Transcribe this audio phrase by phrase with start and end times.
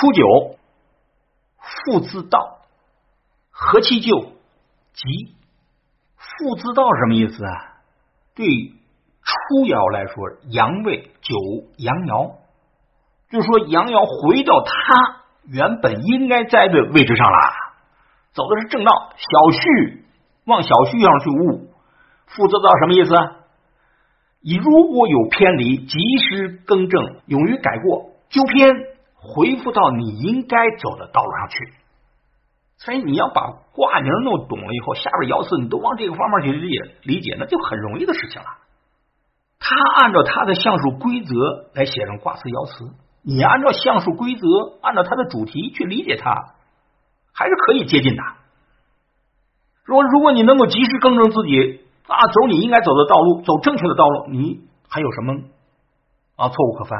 [0.00, 0.56] 初九，
[1.58, 2.60] 父自道，
[3.50, 4.32] 何其咎？
[4.94, 5.34] 吉。
[6.16, 7.82] 父自道什么意思啊？
[8.34, 11.36] 对初爻来说，阳位九
[11.76, 12.36] 阳爻，
[13.30, 17.38] 就是说阳爻回到他原本应该在的位置上了，
[18.32, 19.12] 走的是正道。
[19.16, 20.04] 小序
[20.46, 21.68] 往小序上去悟，
[22.24, 23.12] 父自道什么意思？
[24.40, 25.98] 你如果有偏离，及
[26.30, 28.70] 时更正，勇于改过，纠偏，
[29.22, 31.74] 回复到你应该走的道路上去。
[32.78, 38.48] 所以你要把卦名弄懂了以后，下边爻辞你都往这个方面去理解，理解那就很容易的事情了。
[39.58, 42.90] 他按照他的相术规则来写成卦辞爻辞，
[43.22, 44.46] 你按照相术规则，
[44.80, 46.32] 按照他的主题去理解它，
[47.34, 48.22] 还是可以接近的。
[49.84, 55.34] 说如果你能够及时更正自己啊，走你应该走的道路，走正确的道路，你还有什么
[56.36, 56.98] 啊错误可犯？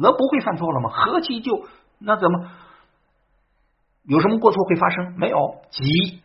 [0.00, 0.90] 那不会犯错了吗？
[0.90, 1.66] 何其就
[1.98, 2.50] 那怎么？
[4.04, 5.18] 有什么过错会发生？
[5.18, 6.22] 没有，急，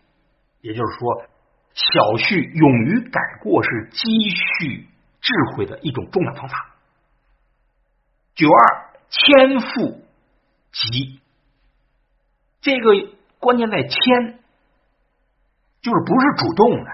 [0.61, 1.25] 也就是说，
[1.73, 4.87] 小旭勇于改过是积蓄
[5.19, 6.75] 智慧的一种重要方法。
[8.35, 10.01] 九二谦负
[10.71, 11.19] 吉，
[12.61, 14.39] 这个关键在谦，
[15.81, 16.91] 就是不是主动的，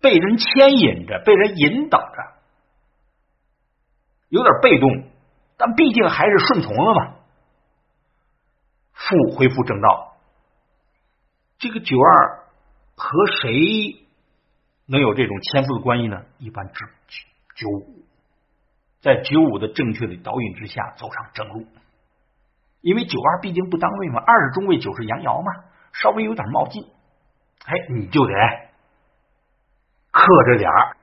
[0.00, 2.32] 被人牵引着，被人引导着，
[4.28, 5.09] 有点被动，
[5.60, 7.14] 但毕竟还是顺从了嘛。
[8.94, 10.14] 复恢复正道，
[11.58, 12.44] 这个九二
[12.96, 14.04] 和谁
[14.86, 16.22] 能有这种天赋的关系呢？
[16.38, 16.86] 一般指
[17.56, 18.04] 九五，
[19.00, 21.66] 在九五的正确的导引之下走上正路。
[22.80, 26.84] 因为九二毕竟不当位嘛，二是中位，九是阳爻嘛，稍微有点冒进，
[27.66, 28.32] 哎，你就得
[30.10, 30.96] 克着点儿，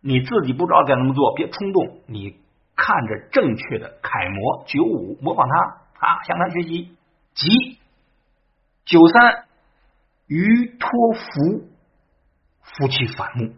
[0.00, 2.38] 你自己不知道该怎么做，别冲动，你
[2.76, 6.96] 看着正确的楷模九五，模仿他啊，向他学习。
[7.34, 7.78] 即
[8.84, 9.44] 九三
[10.26, 11.68] 于托福
[12.62, 13.52] 夫妻反目，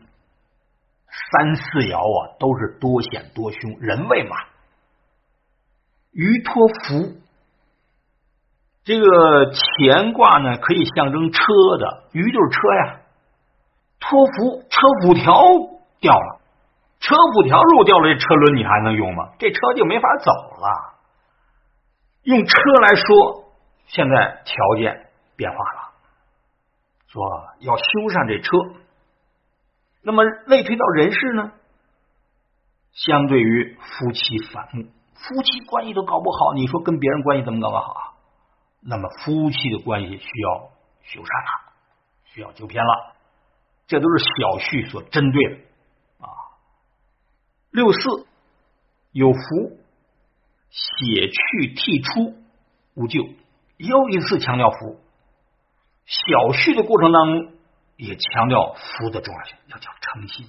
[1.31, 4.37] 三四爻啊都是多险多凶，人为嘛？
[6.13, 7.21] 于托福
[8.85, 11.43] 这个乾卦呢，可以象征车
[11.79, 13.01] 的，于就是车呀。
[13.99, 15.43] 托福车辐条
[16.01, 16.41] 掉了，
[17.07, 19.31] 车辐条路掉了，这车轮你还能用吗？
[19.39, 20.99] 这车就没法走了。
[22.25, 23.47] 用车来说。
[23.89, 25.07] 现在条件
[25.37, 25.93] 变化了，
[27.07, 27.23] 说
[27.61, 28.81] 要修缮这车，
[30.03, 31.53] 那么类推到人事呢？
[32.91, 38.03] 相对于夫妻反目，夫妻关系都搞不好，你说跟别人关系怎么搞得好啊？
[38.83, 40.71] 那么夫妻的关系需要
[41.05, 41.73] 修缮了，
[42.25, 43.15] 需要纠偏了，
[43.87, 45.61] 这都是小序所针对的。
[47.77, 47.99] 六四
[49.13, 49.39] 有福，
[50.71, 52.35] 血去剔出
[52.95, 53.21] 无咎。
[53.77, 54.99] 又一次强调福，
[56.07, 57.53] 小序的过程当中
[57.99, 60.47] 也强调福的重要性，要讲诚信，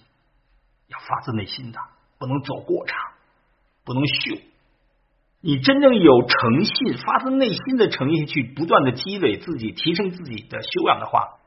[0.87, 1.81] 要发自内心的，
[2.17, 2.97] 不能走过场，
[3.83, 4.37] 不能秀。
[5.41, 11.39] 你真正有诚信，发自内心的诚意去不断的积累自己，提升自己的修养的话，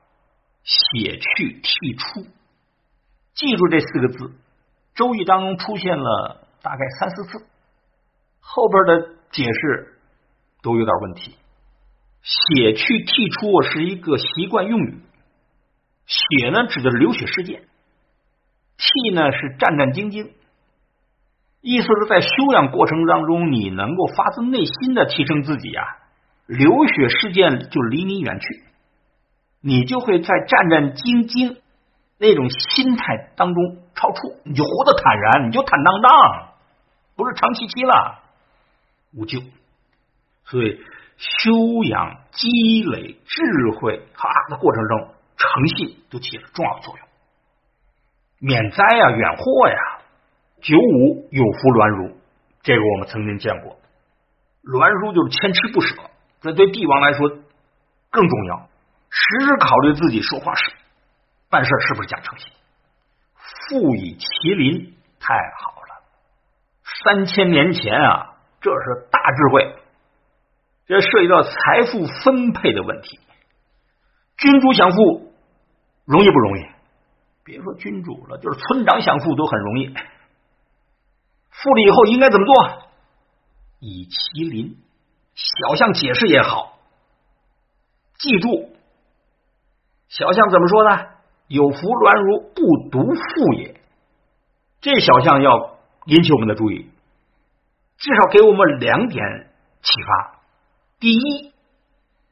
[0.62, 2.26] 写去剔出，
[3.32, 4.34] 记住这四个字，
[5.00, 7.46] 周易当中出现了大概三四次，
[8.38, 9.94] 后边的解释
[10.60, 11.36] 都有点问题。
[12.20, 15.00] 血去剔出是一个习惯用语，
[16.04, 17.62] 血呢指的是流血事件，
[18.76, 20.32] 剔呢是战战兢兢，
[21.62, 25.82] 意思是在修养过程当中，你能够发自内心的提升自己啊，
[26.44, 28.64] 流血事件就离你远去，
[29.62, 31.56] 你就会在战战兢兢
[32.20, 36.52] 那种心态当中超出，你就活得坦然，你就坦荡荡，
[37.16, 38.20] 不是长戚戚了，
[39.16, 39.42] 无咎，
[40.44, 40.80] 所以。
[41.20, 41.50] 修
[41.84, 42.48] 养、积
[42.82, 47.06] 累智慧哈的过程中，诚信都起了重要作用，
[48.38, 49.76] 免灾啊，远祸呀。
[50.62, 52.16] 九五有福鸾如，
[52.62, 53.76] 这个我们曾经见过。
[54.64, 55.94] 鸾如就是牵吃不舍，
[56.40, 58.70] 这对帝王来说更重要。
[59.10, 60.72] 时时考虑自己说话是
[61.50, 62.52] 办事是不是讲诚信。
[63.68, 66.02] 富以麒麟，太好了。
[67.04, 69.76] 三千年前啊，这是大智慧。
[70.86, 71.52] 这涉及到财
[71.90, 73.20] 富分配的问题，
[74.38, 75.32] 君主享富
[76.04, 76.66] 容易不容易？
[77.44, 79.94] 别说君主了，就是村长享富都很容易。
[81.50, 82.90] 富了以后应该怎么做？
[83.78, 84.76] 以其邻，
[85.34, 86.78] 小象解释也好。
[88.18, 88.72] 记住，
[90.08, 91.06] 小象怎么说呢？
[91.50, 92.62] 有福鸾如不
[92.94, 93.74] 独富也。
[94.80, 96.86] 这小象要引起我们的注意，
[97.98, 99.50] 至少给我们两点
[99.82, 100.38] 启发。
[101.00, 101.52] 第一，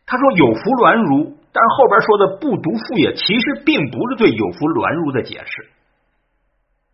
[0.06, 5.70] 他说有福鸾如，但是后边说的不独复也，其实并不是对有福鸾如的解释，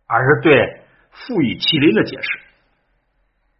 [0.07, 0.81] 而是对
[1.11, 2.27] 复以麒麟的解释。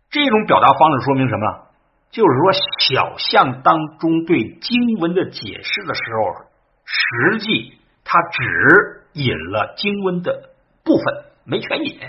[0.09, 1.67] 这种表达方式说明什么？
[2.09, 6.49] 就是说，小象当中对经文的解释的时候，
[6.83, 10.51] 实际他只引了经文的
[10.85, 11.99] 部分，没全引。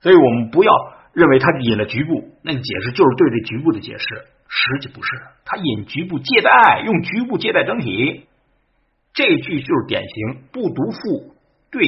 [0.00, 0.72] 所以我们不要
[1.12, 4.06] 认为他引了局部，那个解释就是对这局部的解释，
[4.48, 5.10] 实际不是。
[5.44, 8.26] 他引局部借代，用局部借代整体，
[9.12, 11.34] 这句就是典型不读赋
[11.70, 11.84] 对，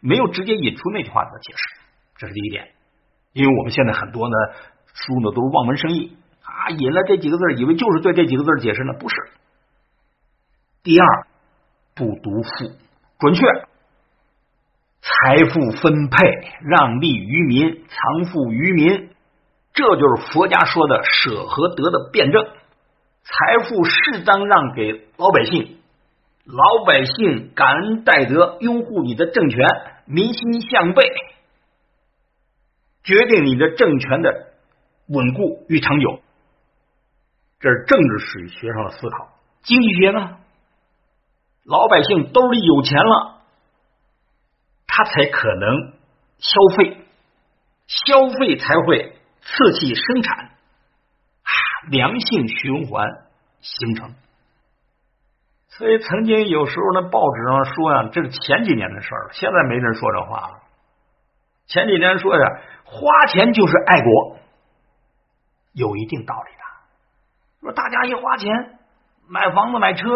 [0.00, 1.80] 没有直接引出那句话的解释。
[2.18, 2.68] 这是第一点。
[3.32, 4.34] 因为我们现在很多呢
[4.92, 6.16] 书呢都是望文生义。
[6.42, 8.94] 啊，引了这几个字，以为就是对这几个字解释呢？
[8.98, 9.14] 不是。
[10.82, 11.26] 第二，
[11.98, 12.48] 不读赋，
[13.18, 13.42] 准确。
[15.00, 16.16] 财富分配，
[16.62, 19.10] 让利于民，藏富于民，
[19.72, 22.46] 这就是佛家说的舍和得的辩证。
[23.24, 25.78] 财富适当让给老百姓，
[26.44, 29.66] 老百姓感恩戴德，拥护你的政权，
[30.06, 31.02] 民心向背，
[33.02, 34.52] 决定你的政权的
[35.08, 36.20] 稳固与长久。
[37.60, 39.30] 这是政治史学上的思考，
[39.62, 40.38] 经济学呢？
[41.68, 43.42] 老百姓兜里有钱了，
[44.86, 45.92] 他才可能
[46.38, 46.96] 消费，
[47.86, 49.12] 消费才会
[49.42, 51.52] 刺激生产，啊，
[51.90, 53.06] 良性循环
[53.60, 54.14] 形成。
[55.68, 60.60] 所以曾经有时候那报纸上说呀，这是前几年的事儿，现在没人说这话了。
[61.66, 62.46] 前几年说呀，
[62.84, 64.38] 花钱就是爱国，
[65.74, 66.62] 有一定道理的。
[67.60, 68.78] 说大家一花钱
[69.28, 70.08] 买房子买车，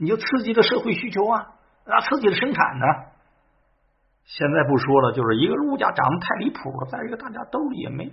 [0.00, 1.52] 你就刺激了社会需求啊，
[1.84, 2.86] 那刺激了生产呢。
[4.24, 8.10] 现在不说了，就是一个物价涨得太离谱了，再一个大家兜里也没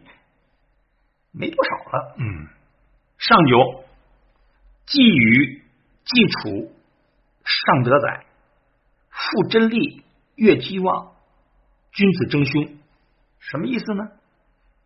[1.32, 2.16] 没多少了。
[2.20, 2.48] 嗯，
[3.18, 3.86] 上九，
[4.86, 5.64] 寄语
[6.04, 6.72] 寄楚，
[7.46, 8.26] 上德载，
[9.10, 10.04] 复真利，
[10.36, 11.14] 越积旺，
[11.94, 12.78] 君子争凶，
[13.40, 14.10] 什么意思呢？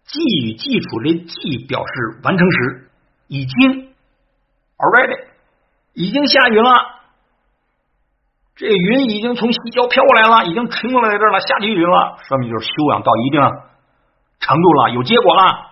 [0.04, 2.90] 既与寄楚这既表示完成时。
[3.28, 3.94] 已经
[4.76, 5.28] ，already，
[5.94, 6.91] 已经下雨了。
[8.62, 12.20] 这云已经从西郊飘过来了，已经停过来这儿了，下起雨了。
[12.22, 13.42] 说明就是修养到一定
[14.40, 15.72] 程度了，有结果了。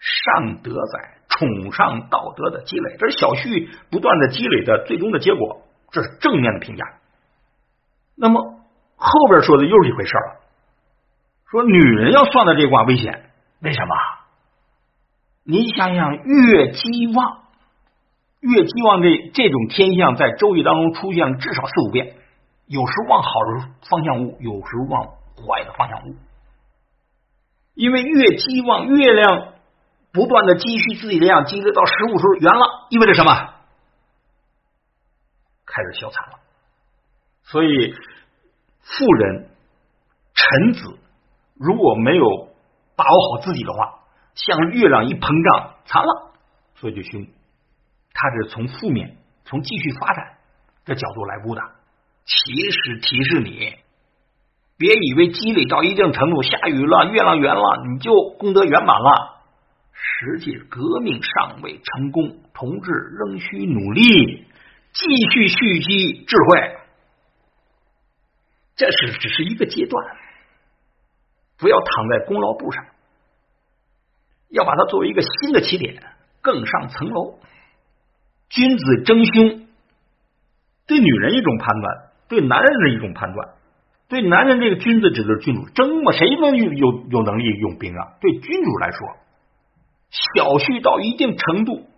[0.00, 5.60] 上德载，崇尚道德的积累，这是小旭不断的积累的最终的结果，
[5.90, 6.86] 这是正面的评价。
[8.16, 8.40] 那么
[8.96, 10.40] 后边说的又是一回事了，
[11.50, 13.28] 说女人要算的这卦危险，
[13.60, 13.94] 为什么？
[15.44, 17.42] 你想想，月积旺，
[18.44, 22.14] 月期望这这种天象，在周易当中出现了至少四五遍，
[22.66, 25.06] 有时往好的方向误，有时往
[25.36, 26.16] 坏的方向误。
[27.74, 29.54] 因为月期望，月亮
[30.12, 33.32] 不断的积蓄自己的量，积累到十五时候圆了，意味着什么？
[35.64, 36.38] 开始消残了。
[37.44, 37.94] 所以，
[38.82, 39.48] 富人、
[40.34, 40.98] 臣子
[41.54, 42.48] 如果没有
[42.94, 44.00] 把握好自己的话，
[44.34, 46.32] 像月亮一膨胀，残了，
[46.74, 47.26] 所以就凶。
[48.14, 50.38] 他是从负面、从继续发展
[50.86, 51.60] 的角度来估的，
[52.24, 53.74] 其实提示你，
[54.78, 59.42] 别以为积累到一定程度，下雨了，月亮圆了，你就功德圆满了。
[59.92, 64.46] 实际革命尚未成功，同志仍需努力，
[64.92, 66.76] 继续蓄积智慧。
[68.76, 70.16] 这是只是一个阶段，
[71.58, 72.84] 不要躺在功劳簿上。
[74.50, 76.00] 要把它作为一个新的起点，
[76.40, 77.38] 更上层楼。
[78.54, 79.66] 君子争凶，
[80.86, 81.94] 对女人一种判断，
[82.28, 83.48] 对男人的一种判断。
[84.06, 88.14] 对男人，这个君子指的是君主，争嘛，谁能有有有能力用兵啊？
[88.20, 89.08] 对君主来说，
[90.10, 91.88] 小蓄到一定程度，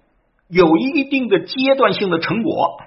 [0.49, 2.81] 有一定的阶段性的成果，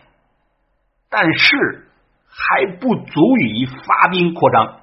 [1.11, 1.85] 但是
[2.27, 4.79] 还不足以发兵扩张，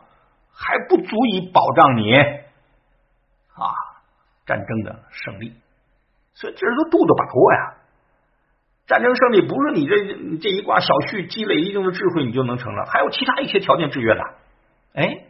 [0.55, 3.75] 还不足以保障你啊。
[4.47, 5.55] 战争的胜利，
[6.35, 7.75] 所以这是个度的把握呀。
[8.87, 14.21] 战争胜利不是你这这一卦小旭积累一定的智慧你就能成了，还有其他一些条件制约的。
[14.95, 15.25] 哎，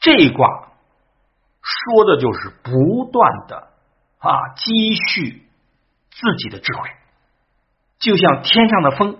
[0.00, 0.68] 这一卦
[1.62, 3.68] 说的就是不断的
[4.18, 5.42] 啊积蓄
[6.10, 6.88] 自己的智慧，
[7.98, 9.18] 就像天上的风，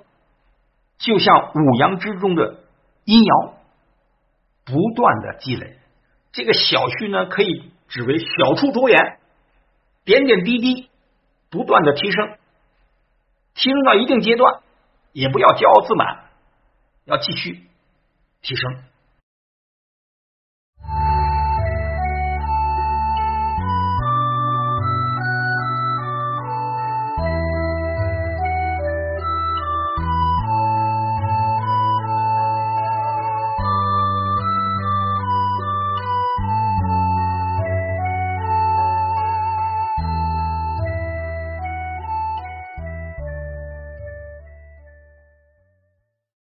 [0.98, 2.60] 就像五阳之中的
[3.04, 3.52] 阴爻，
[4.64, 5.78] 不断的积累。
[6.32, 7.72] 这个小旭呢，可以。
[7.88, 9.18] 只为小处着眼，
[10.04, 10.90] 点点滴滴，
[11.50, 12.36] 不断的提升，
[13.56, 14.60] 提升到一定阶段，
[15.12, 16.26] 也不要骄傲自满，
[17.06, 17.62] 要继续
[18.42, 18.84] 提升。